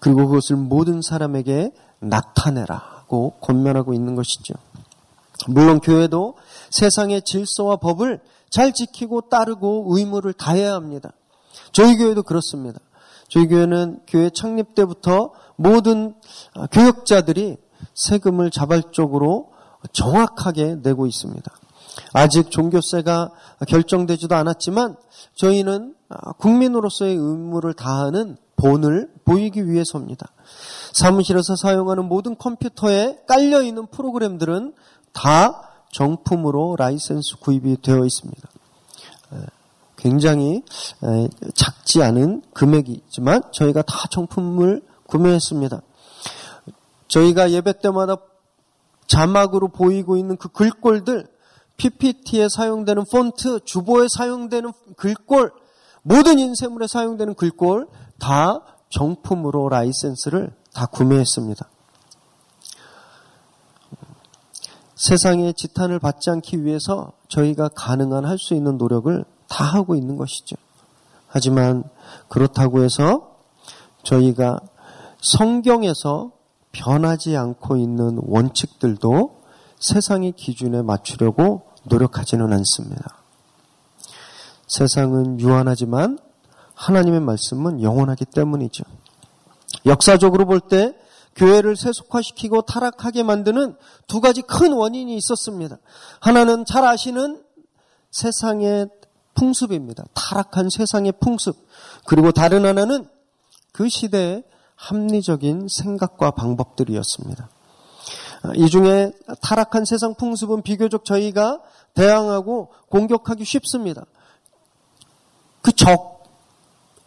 그리고 0.00 0.26
그것을 0.26 0.56
모든 0.56 1.00
사람에게 1.00 1.72
나타내라고 2.00 3.38
권면하고 3.40 3.94
있는 3.94 4.16
것이죠. 4.16 4.54
물론 5.48 5.80
교회도 5.80 6.36
세상의 6.70 7.22
질서와 7.22 7.76
법을 7.76 8.20
잘 8.52 8.72
지키고 8.72 9.22
따르고 9.22 9.86
의무를 9.88 10.34
다해야 10.34 10.74
합니다. 10.74 11.10
저희 11.72 11.96
교회도 11.96 12.22
그렇습니다. 12.22 12.78
저희 13.28 13.48
교회는 13.48 14.00
교회 14.06 14.28
창립 14.28 14.74
때부터 14.74 15.32
모든 15.56 16.14
교역자들이 16.70 17.56
세금을 17.94 18.50
자발적으로 18.50 19.52
정확하게 19.92 20.76
내고 20.82 21.06
있습니다. 21.06 21.50
아직 22.12 22.50
종교세가 22.50 23.30
결정되지도 23.66 24.34
않았지만 24.34 24.96
저희는 25.34 25.94
국민으로서의 26.38 27.16
의무를 27.16 27.72
다하는 27.72 28.36
본을 28.56 29.10
보이기 29.24 29.66
위해서입니다. 29.66 30.28
사무실에서 30.92 31.56
사용하는 31.56 32.04
모든 32.04 32.36
컴퓨터에 32.36 33.22
깔려 33.26 33.62
있는 33.62 33.86
프로그램들은 33.86 34.74
다 35.12 35.71
정품으로 35.92 36.74
라이센스 36.76 37.36
구입이 37.38 37.80
되어 37.82 38.04
있습니다. 38.04 38.48
굉장히 39.96 40.62
작지 41.54 42.02
않은 42.02 42.42
금액이지만 42.52 43.42
저희가 43.52 43.82
다 43.82 44.08
정품을 44.10 44.82
구매했습니다. 45.06 45.80
저희가 47.06 47.52
예배 47.52 47.80
때마다 47.80 48.16
자막으로 49.06 49.68
보이고 49.68 50.16
있는 50.16 50.36
그 50.36 50.48
글꼴들, 50.48 51.28
PPT에 51.76 52.48
사용되는 52.48 53.04
폰트, 53.10 53.60
주보에 53.64 54.06
사용되는 54.08 54.72
글꼴, 54.96 55.52
모든 56.02 56.38
인쇄물에 56.38 56.86
사용되는 56.86 57.34
글꼴 57.34 57.86
다 58.18 58.60
정품으로 58.88 59.68
라이센스를 59.68 60.52
다 60.72 60.86
구매했습니다. 60.86 61.68
세상의 65.02 65.54
지탄을 65.54 65.98
받지 65.98 66.30
않기 66.30 66.64
위해서 66.64 67.10
저희가 67.26 67.70
가능한 67.74 68.24
할 68.24 68.38
수 68.38 68.54
있는 68.54 68.78
노력을 68.78 69.24
다 69.48 69.64
하고 69.64 69.96
있는 69.96 70.16
것이죠. 70.16 70.54
하지만 71.26 71.82
그렇다고 72.28 72.84
해서 72.84 73.36
저희가 74.04 74.60
성경에서 75.20 76.30
변하지 76.70 77.36
않고 77.36 77.76
있는 77.78 78.20
원칙들도 78.22 79.42
세상의 79.80 80.32
기준에 80.32 80.82
맞추려고 80.82 81.62
노력하지는 81.82 82.52
않습니다. 82.52 83.18
세상은 84.68 85.40
유한하지만 85.40 86.18
하나님의 86.74 87.20
말씀은 87.20 87.82
영원하기 87.82 88.26
때문이죠. 88.26 88.84
역사적으로 89.84 90.46
볼 90.46 90.60
때 90.60 90.94
교회를 91.36 91.76
세속화시키고 91.76 92.62
타락하게 92.62 93.22
만드는 93.22 93.76
두 94.06 94.20
가지 94.20 94.42
큰 94.42 94.72
원인이 94.72 95.16
있었습니다. 95.16 95.78
하나는 96.20 96.64
잘 96.64 96.84
아시는 96.84 97.42
세상의 98.10 98.88
풍습입니다. 99.34 100.04
타락한 100.14 100.68
세상의 100.70 101.14
풍습. 101.20 101.56
그리고 102.04 102.32
다른 102.32 102.66
하나는 102.66 103.08
그 103.72 103.88
시대의 103.88 104.44
합리적인 104.76 105.68
생각과 105.68 106.32
방법들이었습니다. 106.32 107.48
이 108.56 108.68
중에 108.68 109.12
타락한 109.40 109.84
세상 109.84 110.14
풍습은 110.14 110.62
비교적 110.62 111.04
저희가 111.04 111.60
대항하고 111.94 112.72
공격하기 112.88 113.44
쉽습니다. 113.44 114.04
그 115.62 115.72
적, 115.72 116.24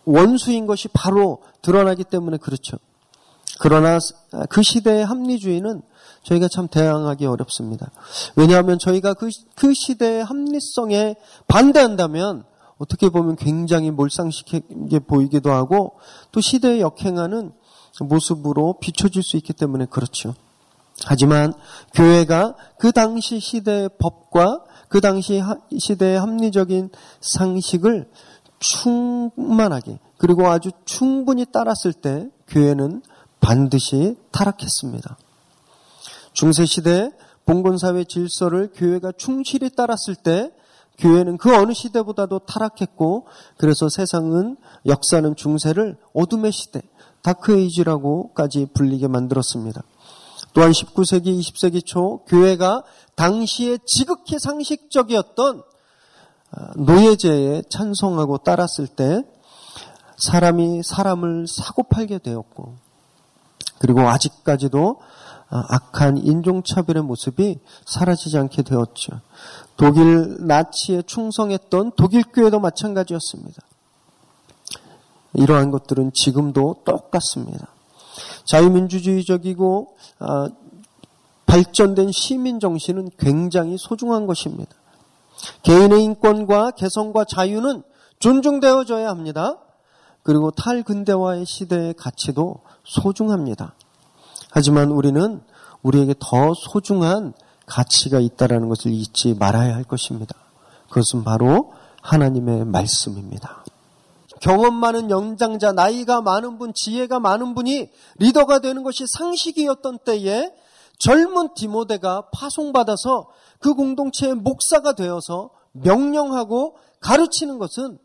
원수인 0.05 0.65
것이 0.65 0.87
바로 0.87 1.43
드러나기 1.61 2.03
때문에 2.03 2.37
그렇죠. 2.37 2.77
그러나 3.59 3.99
그 4.49 4.61
시대의 4.63 5.05
합리주의는 5.05 5.81
저희가 6.23 6.47
참 6.47 6.67
대항하기 6.67 7.25
어렵습니다. 7.25 7.91
왜냐하면 8.35 8.79
저희가 8.79 9.13
그, 9.13 9.29
그 9.55 9.73
시대의 9.73 10.23
합리성에 10.25 11.15
반대한다면 11.47 12.43
어떻게 12.77 13.09
보면 13.09 13.35
굉장히 13.35 13.91
몰상식하게 13.91 14.99
보이기도 15.07 15.51
하고 15.51 15.97
또 16.31 16.41
시대에 16.41 16.81
역행하는 16.81 17.51
모습으로 18.01 18.79
비춰질 18.81 19.23
수 19.23 19.37
있기 19.37 19.53
때문에 19.53 19.85
그렇죠. 19.85 20.33
하지만 21.05 21.53
교회가 21.93 22.55
그 22.79 22.91
당시 22.91 23.39
시대의 23.39 23.89
법과 23.99 24.63
그 24.89 25.01
당시 25.01 25.41
시대의 25.77 26.19
합리적인 26.19 26.89
상식을 27.21 28.09
충만하게 28.59 29.99
그리고 30.17 30.47
아주 30.47 30.71
충분히 30.85 31.45
따랐을 31.45 31.93
때 31.93 32.27
교회는 32.47 33.01
반드시 33.45 34.15
타락했습니다. 34.31 35.17
중세시대 36.33 37.11
봉건사회 37.45 38.05
질서를 38.05 38.71
교회가 38.73 39.11
충실히 39.17 39.69
따랐을 39.69 40.15
때 40.15 40.51
교회는 40.97 41.37
그 41.37 41.55
어느 41.55 41.73
시대보다도 41.73 42.39
타락했고 42.39 43.27
그래서 43.57 43.87
세상은 43.87 44.57
역사는 44.87 45.35
중세를 45.35 45.95
어둠의 46.13 46.51
시대, 46.51 46.81
다크에이지라고까지 47.21 48.69
불리게 48.73 49.07
만들었습니다. 49.09 49.83
또한 50.55 50.71
19세기, 50.71 51.39
20세기 51.39 51.85
초 51.85 52.23
교회가 52.25 52.83
당시에 53.13 53.77
지극히 53.85 54.39
상식적이었던 54.39 55.61
아, 56.51 56.71
노예제에 56.77 57.63
찬성하고 57.69 58.39
따랐을 58.39 58.87
때 58.87 59.21
사람이 60.17 60.81
사람을 60.83 61.45
사고 61.47 61.83
팔게 61.83 62.19
되었고 62.19 62.84
그리고 63.85 64.01
아직까지도 64.01 64.97
아, 65.47 65.63
악한 65.69 66.17
인종차별의 66.17 67.03
모습이 67.03 67.59
사라지지 67.85 68.35
않게 68.39 68.63
되었죠. 68.63 69.21
독일 69.77 70.37
나치에 70.39 71.03
충성했던 71.03 71.91
독일 71.95 72.23
교회도 72.23 72.59
마찬가지였습니다. 72.59 73.61
이러한 75.35 75.69
것들은 75.69 76.13
지금도 76.15 76.77
똑같습니다. 76.83 77.67
자유민주주의적이고 78.45 79.95
어, 80.19 80.47
발전된 81.45 82.11
시민 82.11 82.59
정신은 82.59 83.11
굉장히 83.19 83.77
소중한 83.77 84.25
것입니다. 84.25 84.73
개인의 85.61 86.03
인권과 86.05 86.71
개성과 86.71 87.25
자유는 87.25 87.83
존중되어져야 88.17 89.09
합니다. 89.09 89.59
그리고 90.25 90.49
탈근대화의 90.49 91.45
시대의 91.45 91.93
가치도 91.93 92.61
소중합니다. 92.83 93.75
하지만 94.49 94.89
우리는 94.89 95.43
우리에게 95.83 96.15
더 96.19 96.55
소중한 96.55 97.33
가치가 97.67 98.19
있다라는 98.19 98.67
것을 98.67 98.91
잊지 98.91 99.35
말아야 99.35 99.75
할 99.75 99.83
것입니다. 99.83 100.35
그것은 100.89 101.23
바로 101.23 101.73
하나님의 102.01 102.65
말씀입니다. 102.65 103.63
경험 104.41 104.73
많은 104.73 105.11
연장자, 105.11 105.73
나이가 105.73 106.21
많은 106.21 106.57
분, 106.57 106.73
지혜가 106.73 107.19
많은 107.19 107.53
분이 107.53 107.91
리더가 108.17 108.59
되는 108.59 108.81
것이 108.81 109.05
상식이었던 109.07 109.99
때에 109.99 110.51
젊은 110.97 111.53
디모데가 111.53 112.29
파송받아서 112.31 113.29
그 113.59 113.75
공동체의 113.75 114.33
목사가 114.33 114.93
되어서 114.93 115.51
명령하고 115.73 116.77
가르치는 116.99 117.59
것은 117.59 117.99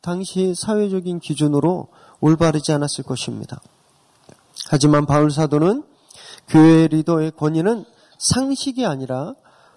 당시 0.00 0.54
사회적인 0.54 1.20
기준으로 1.20 1.88
올바르지 2.20 2.72
않았을 2.72 3.04
것입니다. 3.04 3.60
하지만 4.68 5.06
바울 5.06 5.30
사도는 5.30 5.82
교회 6.48 6.86
리더의 6.88 7.32
권위는 7.32 7.84
상식이 8.18 8.86
아니라 8.86 9.34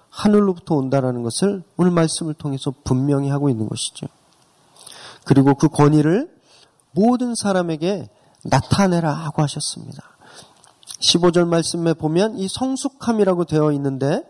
하늘로부터 0.09 0.75
온다라는 0.75 1.23
것을 1.23 1.63
오늘 1.77 1.91
말씀을 1.91 2.33
통해서 2.33 2.73
분명히 2.83 3.29
하고 3.29 3.49
있는 3.49 3.67
것이죠. 3.67 4.07
그리고 5.25 5.55
그 5.55 5.67
권위를 5.67 6.29
모든 6.91 7.35
사람에게 7.35 8.09
나타내라 8.43 9.11
하고 9.11 9.41
하셨습니다. 9.43 10.03
15절 11.01 11.47
말씀에 11.47 11.93
보면 11.93 12.37
이 12.37 12.47
성숙함이라고 12.47 13.45
되어 13.45 13.71
있는데 13.73 14.23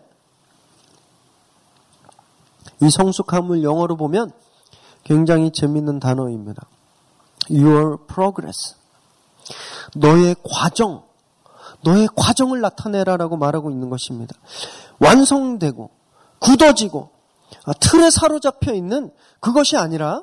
이 2.82 2.90
성숙함을 2.90 3.62
영어로 3.62 3.96
보면 3.96 4.32
굉장히 5.04 5.50
재밌는 5.52 6.00
단어입니다. 6.00 6.62
Your 7.50 7.98
progress. 8.06 8.76
너의 9.96 10.36
과정, 10.44 11.02
너의 11.82 12.08
과정을 12.14 12.60
나타내라라고 12.60 13.36
말하고 13.36 13.70
있는 13.70 13.90
것입니다. 13.90 14.34
완성되고 14.98 15.90
굳어지고 16.38 17.10
틀에 17.80 18.10
사로잡혀 18.10 18.74
있는 18.74 19.10
그것이 19.40 19.76
아니라 19.76 20.22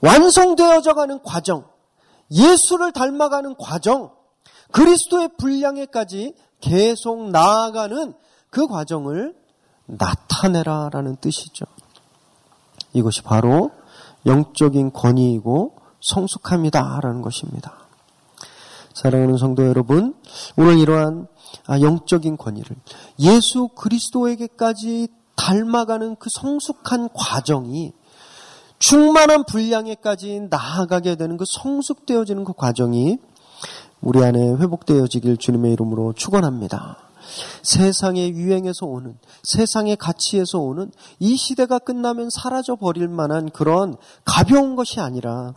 완성되어져 0.00 0.94
가는 0.94 1.20
과정, 1.22 1.64
예수를 2.30 2.92
닮아가는 2.92 3.56
과정, 3.56 4.12
그리스도의 4.70 5.30
분량에까지 5.38 6.34
계속 6.60 7.30
나아가는 7.30 8.14
그 8.50 8.66
과정을 8.66 9.34
나타내라라는 9.86 11.16
뜻이죠. 11.16 11.64
이것이 12.92 13.22
바로 13.22 13.70
영적인 14.26 14.92
권위이고 14.92 15.76
성숙함이다라는 16.00 17.22
것입니다. 17.22 17.74
사랑하는 18.94 19.36
성도 19.36 19.66
여러분, 19.66 20.14
오늘 20.56 20.78
이러한 20.78 21.28
영적인 21.68 22.36
권위를 22.36 22.76
예수 23.20 23.68
그리스도에게까지 23.68 25.08
닮아가는 25.36 26.16
그 26.16 26.28
성숙한 26.32 27.10
과정이 27.14 27.92
충만한 28.78 29.44
분량에까지 29.44 30.48
나아가게 30.50 31.16
되는 31.16 31.36
그 31.36 31.44
성숙되어지는 31.46 32.44
그 32.44 32.52
과정이 32.52 33.18
우리 34.00 34.24
안에 34.24 34.54
회복되어지길 34.54 35.36
주님의 35.36 35.72
이름으로 35.72 36.12
축원합니다. 36.12 37.07
세상의 37.62 38.32
유행에서 38.32 38.86
오는, 38.86 39.16
세상의 39.42 39.96
가치에서 39.96 40.58
오는 40.58 40.90
이 41.18 41.36
시대가 41.36 41.78
끝나면 41.78 42.28
사라져 42.30 42.76
버릴 42.76 43.08
만한 43.08 43.50
그런 43.50 43.96
가벼운 44.24 44.76
것이 44.76 45.00
아니라 45.00 45.54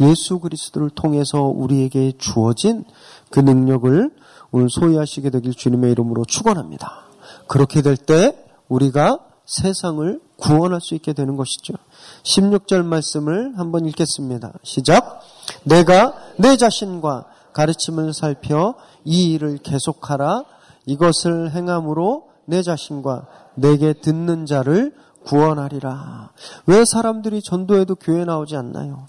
예수 0.00 0.38
그리스도를 0.38 0.90
통해서 0.90 1.42
우리에게 1.42 2.12
주어진 2.18 2.84
그 3.30 3.40
능력을 3.40 4.10
오늘 4.50 4.68
소유하시게 4.70 5.30
되길 5.30 5.54
주님의 5.54 5.92
이름으로 5.92 6.24
축원합니다. 6.24 7.04
그렇게 7.46 7.82
될 7.82 7.96
때 7.96 8.36
우리가 8.68 9.18
세상을 9.44 10.20
구원할 10.36 10.80
수 10.80 10.94
있게 10.94 11.12
되는 11.12 11.36
것이죠. 11.36 11.74
16절 12.22 12.84
말씀을 12.84 13.58
한번 13.58 13.86
읽겠습니다. 13.86 14.52
시작. 14.62 15.20
내가 15.64 16.14
내 16.38 16.56
자신과 16.56 17.26
가르침을 17.52 18.14
살펴 18.14 18.74
이 19.04 19.32
일을 19.32 19.58
계속하라. 19.58 20.44
이것을 20.86 21.52
행함으로 21.52 22.28
내 22.44 22.62
자신과 22.62 23.26
내게 23.54 23.92
듣는 23.92 24.46
자를 24.46 24.94
구원하리라. 25.24 26.30
왜 26.66 26.84
사람들이 26.84 27.42
전도해도 27.42 27.94
교회 27.96 28.24
나오지 28.24 28.56
않나요? 28.56 29.06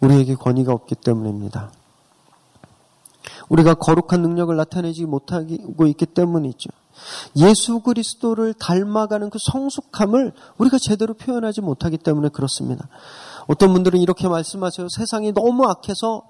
우리에게 0.00 0.34
권위가 0.34 0.72
없기 0.72 0.94
때문입니다. 0.96 1.72
우리가 3.48 3.74
거룩한 3.74 4.22
능력을 4.22 4.54
나타내지 4.54 5.04
못하고 5.06 5.86
있기 5.86 6.06
때문이죠. 6.06 6.70
예수 7.36 7.80
그리스도를 7.80 8.54
닮아가는 8.54 9.30
그 9.30 9.38
성숙함을 9.40 10.32
우리가 10.58 10.78
제대로 10.80 11.14
표현하지 11.14 11.60
못하기 11.60 11.98
때문에 11.98 12.28
그렇습니다. 12.30 12.88
어떤 13.46 13.72
분들은 13.72 14.00
이렇게 14.00 14.28
말씀하세요. 14.28 14.88
세상이 14.88 15.32
너무 15.32 15.64
악해서 15.68 16.22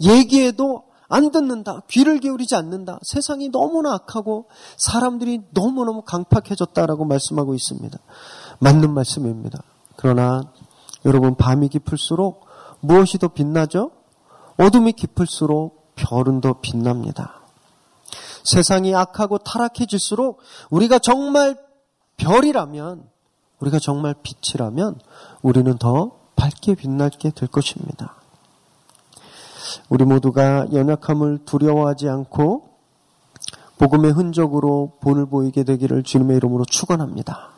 얘기해도 0.00 0.84
안 1.12 1.30
듣는다. 1.30 1.82
귀를 1.88 2.20
기울이지 2.20 2.54
않는다. 2.54 2.98
세상이 3.02 3.50
너무나 3.50 3.92
악하고 3.92 4.46
사람들이 4.78 5.42
너무너무 5.50 6.00
강팍해졌다라고 6.02 7.04
말씀하고 7.04 7.54
있습니다. 7.54 7.98
맞는 8.60 8.94
말씀입니다. 8.94 9.62
그러나 9.96 10.40
여러분 11.04 11.34
밤이 11.34 11.68
깊을수록 11.68 12.46
무엇이 12.80 13.18
더 13.18 13.28
빛나죠? 13.28 13.90
어둠이 14.56 14.92
깊을수록 14.92 15.92
별은 15.96 16.40
더 16.40 16.60
빛납니다. 16.62 17.42
세상이 18.44 18.94
악하고 18.94 19.36
타락해질수록 19.36 20.40
우리가 20.70 20.98
정말 20.98 21.58
별이라면, 22.16 23.06
우리가 23.60 23.78
정말 23.78 24.14
빛이라면 24.22 24.98
우리는 25.42 25.76
더 25.76 26.12
밝게 26.36 26.74
빛나게 26.74 27.30
될 27.32 27.48
것입니다. 27.48 28.21
우리 29.88 30.04
모두가 30.04 30.68
연약함을 30.72 31.40
두려워하지 31.44 32.08
않고 32.08 32.72
복음의 33.78 34.12
흔적으로 34.12 34.92
본을 35.00 35.26
보이게 35.26 35.64
되기를 35.64 36.02
주님의 36.04 36.36
이름으로 36.36 36.64
축원합니다. 36.64 37.50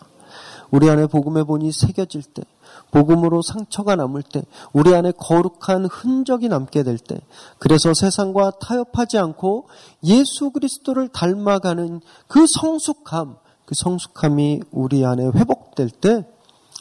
우리 0.71 0.91
안에 0.91 1.07
복음의 1.07 1.45
본이 1.45 1.71
새겨질 1.71 2.23
때, 2.23 2.43
복음으로 2.91 3.43
상처가 3.43 3.95
남을 3.95 4.23
때, 4.23 4.43
우리 4.73 4.95
안에 4.95 5.13
거룩한 5.13 5.87
흔적이 5.87 6.49
남게 6.49 6.83
될 6.83 6.99
때, 6.99 7.21
그래서 7.59 7.95
세상과 7.95 8.53
타협하지 8.61 9.19
않고 9.19 9.69
예수 10.03 10.51
그리스도를 10.51 11.09
닮아가는 11.09 12.01
그 12.27 12.47
성숙함, 12.49 13.37
그 13.67 13.75
성숙함이 13.77 14.63
우리 14.73 15.05
안에 15.05 15.27
회복될 15.27 15.91
때, 15.91 16.27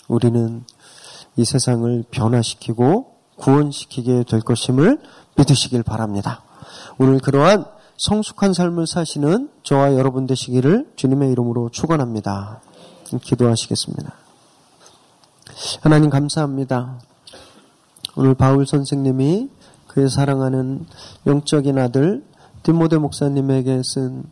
우리는 0.07 0.63
이 1.35 1.45
세상을 1.45 2.05
변화시키고 2.09 3.12
구원시키게 3.43 4.23
될 4.23 4.39
것임을 4.39 4.99
믿으시길 5.35 5.83
바랍니다. 5.83 6.43
오늘 6.97 7.19
그러한 7.19 7.65
성숙한 7.97 8.53
삶을 8.53 8.87
사시는 8.87 9.49
저와 9.63 9.95
여러분 9.95 10.25
되시기를 10.25 10.93
주님의 10.95 11.31
이름으로 11.31 11.69
축원합니다. 11.69 12.61
기도하시겠습니다. 13.21 14.13
하나님 15.81 16.09
감사합니다. 16.09 16.99
오늘 18.15 18.33
바울 18.33 18.65
선생님이 18.65 19.49
그의 19.87 20.09
사랑하는 20.09 20.85
영적인 21.27 21.77
아들 21.77 22.23
디모데 22.63 22.97
목사님에게 22.97 23.81
쓴 23.83 24.23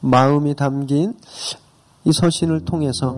마음이 0.00 0.54
담긴 0.54 1.14
이 2.04 2.12
서신을 2.12 2.64
통해서 2.64 3.14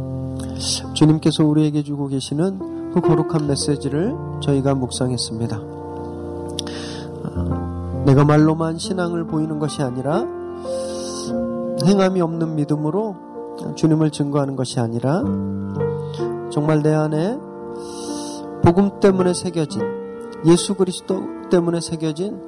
주님께서 0.95 1.45
우리에게 1.45 1.83
주고 1.83 2.09
계시는 2.09 2.76
그 2.96 3.02
거룩한 3.02 3.46
메시지를 3.46 4.16
저희가 4.40 4.74
묵상했습니다. 4.74 5.61
내가 8.06 8.24
말로만 8.24 8.78
신앙을 8.78 9.26
보이는 9.26 9.59
것이 9.59 9.82
아니라 9.82 10.24
행함이 11.85 12.22
없는 12.22 12.56
믿음으로 12.56 13.16
주님을 13.74 14.12
증거하는 14.12 14.56
것이 14.56 14.80
아니라 14.80 15.22
정말 16.50 16.82
내 16.82 16.94
안에 16.94 17.38
복음 18.64 18.98
때문에 18.98 19.35
새겨진 19.35 19.82
예수 20.46 20.74
그리스도 20.74 21.20
때문에 21.50 21.82
새겨진 21.82 22.46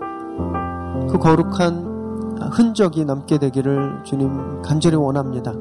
그 1.10 1.18
거룩한 1.18 2.38
흔적이 2.52 3.04
남게 3.04 3.36
되기를 3.36 4.00
주님 4.04 4.62
간절히 4.62 4.96
원합니다. 4.96 5.52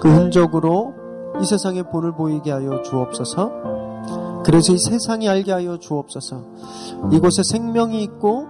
그 0.00 0.08
흔적으로 0.08 0.97
이 1.40 1.44
세상에 1.44 1.82
본을 1.82 2.12
보이게 2.12 2.50
하여 2.50 2.82
주옵소서. 2.82 4.42
그래서 4.44 4.72
이 4.72 4.78
세상이 4.78 5.28
알게 5.28 5.52
하여 5.52 5.78
주옵소서. 5.78 6.42
이곳에 7.12 7.42
생명이 7.42 8.02
있고 8.04 8.46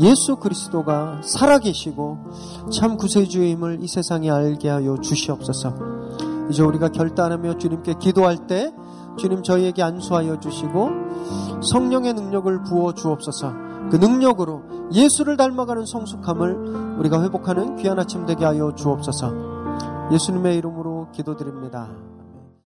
예수 0.00 0.36
그리스도가 0.36 1.20
살아계시고 1.22 2.18
참 2.72 2.96
구세주임을 2.96 3.78
이 3.82 3.88
세상에 3.88 4.30
알게 4.30 4.68
하여 4.68 4.96
주시옵소서. 5.00 5.74
이제 6.50 6.62
우리가 6.62 6.88
결단하며 6.88 7.58
주님께 7.58 7.94
기도할 7.98 8.46
때 8.46 8.72
주님 9.16 9.42
저희에게 9.42 9.82
안수하여 9.82 10.40
주시고 10.40 10.90
성령의 11.62 12.14
능력을 12.14 12.62
부어 12.64 12.92
주옵소서. 12.92 13.52
그 13.90 13.96
능력으로 13.96 14.62
예수를 14.92 15.36
닮아가는 15.36 15.86
성숙함을 15.86 16.98
우리가 16.98 17.22
회복하는 17.22 17.76
귀한 17.76 17.98
아침 17.98 18.26
되게 18.26 18.44
하여 18.44 18.74
주옵소서. 18.74 19.56
예수님의 20.12 20.56
이름으로 20.58 21.08
기도드립니다. 21.12 21.88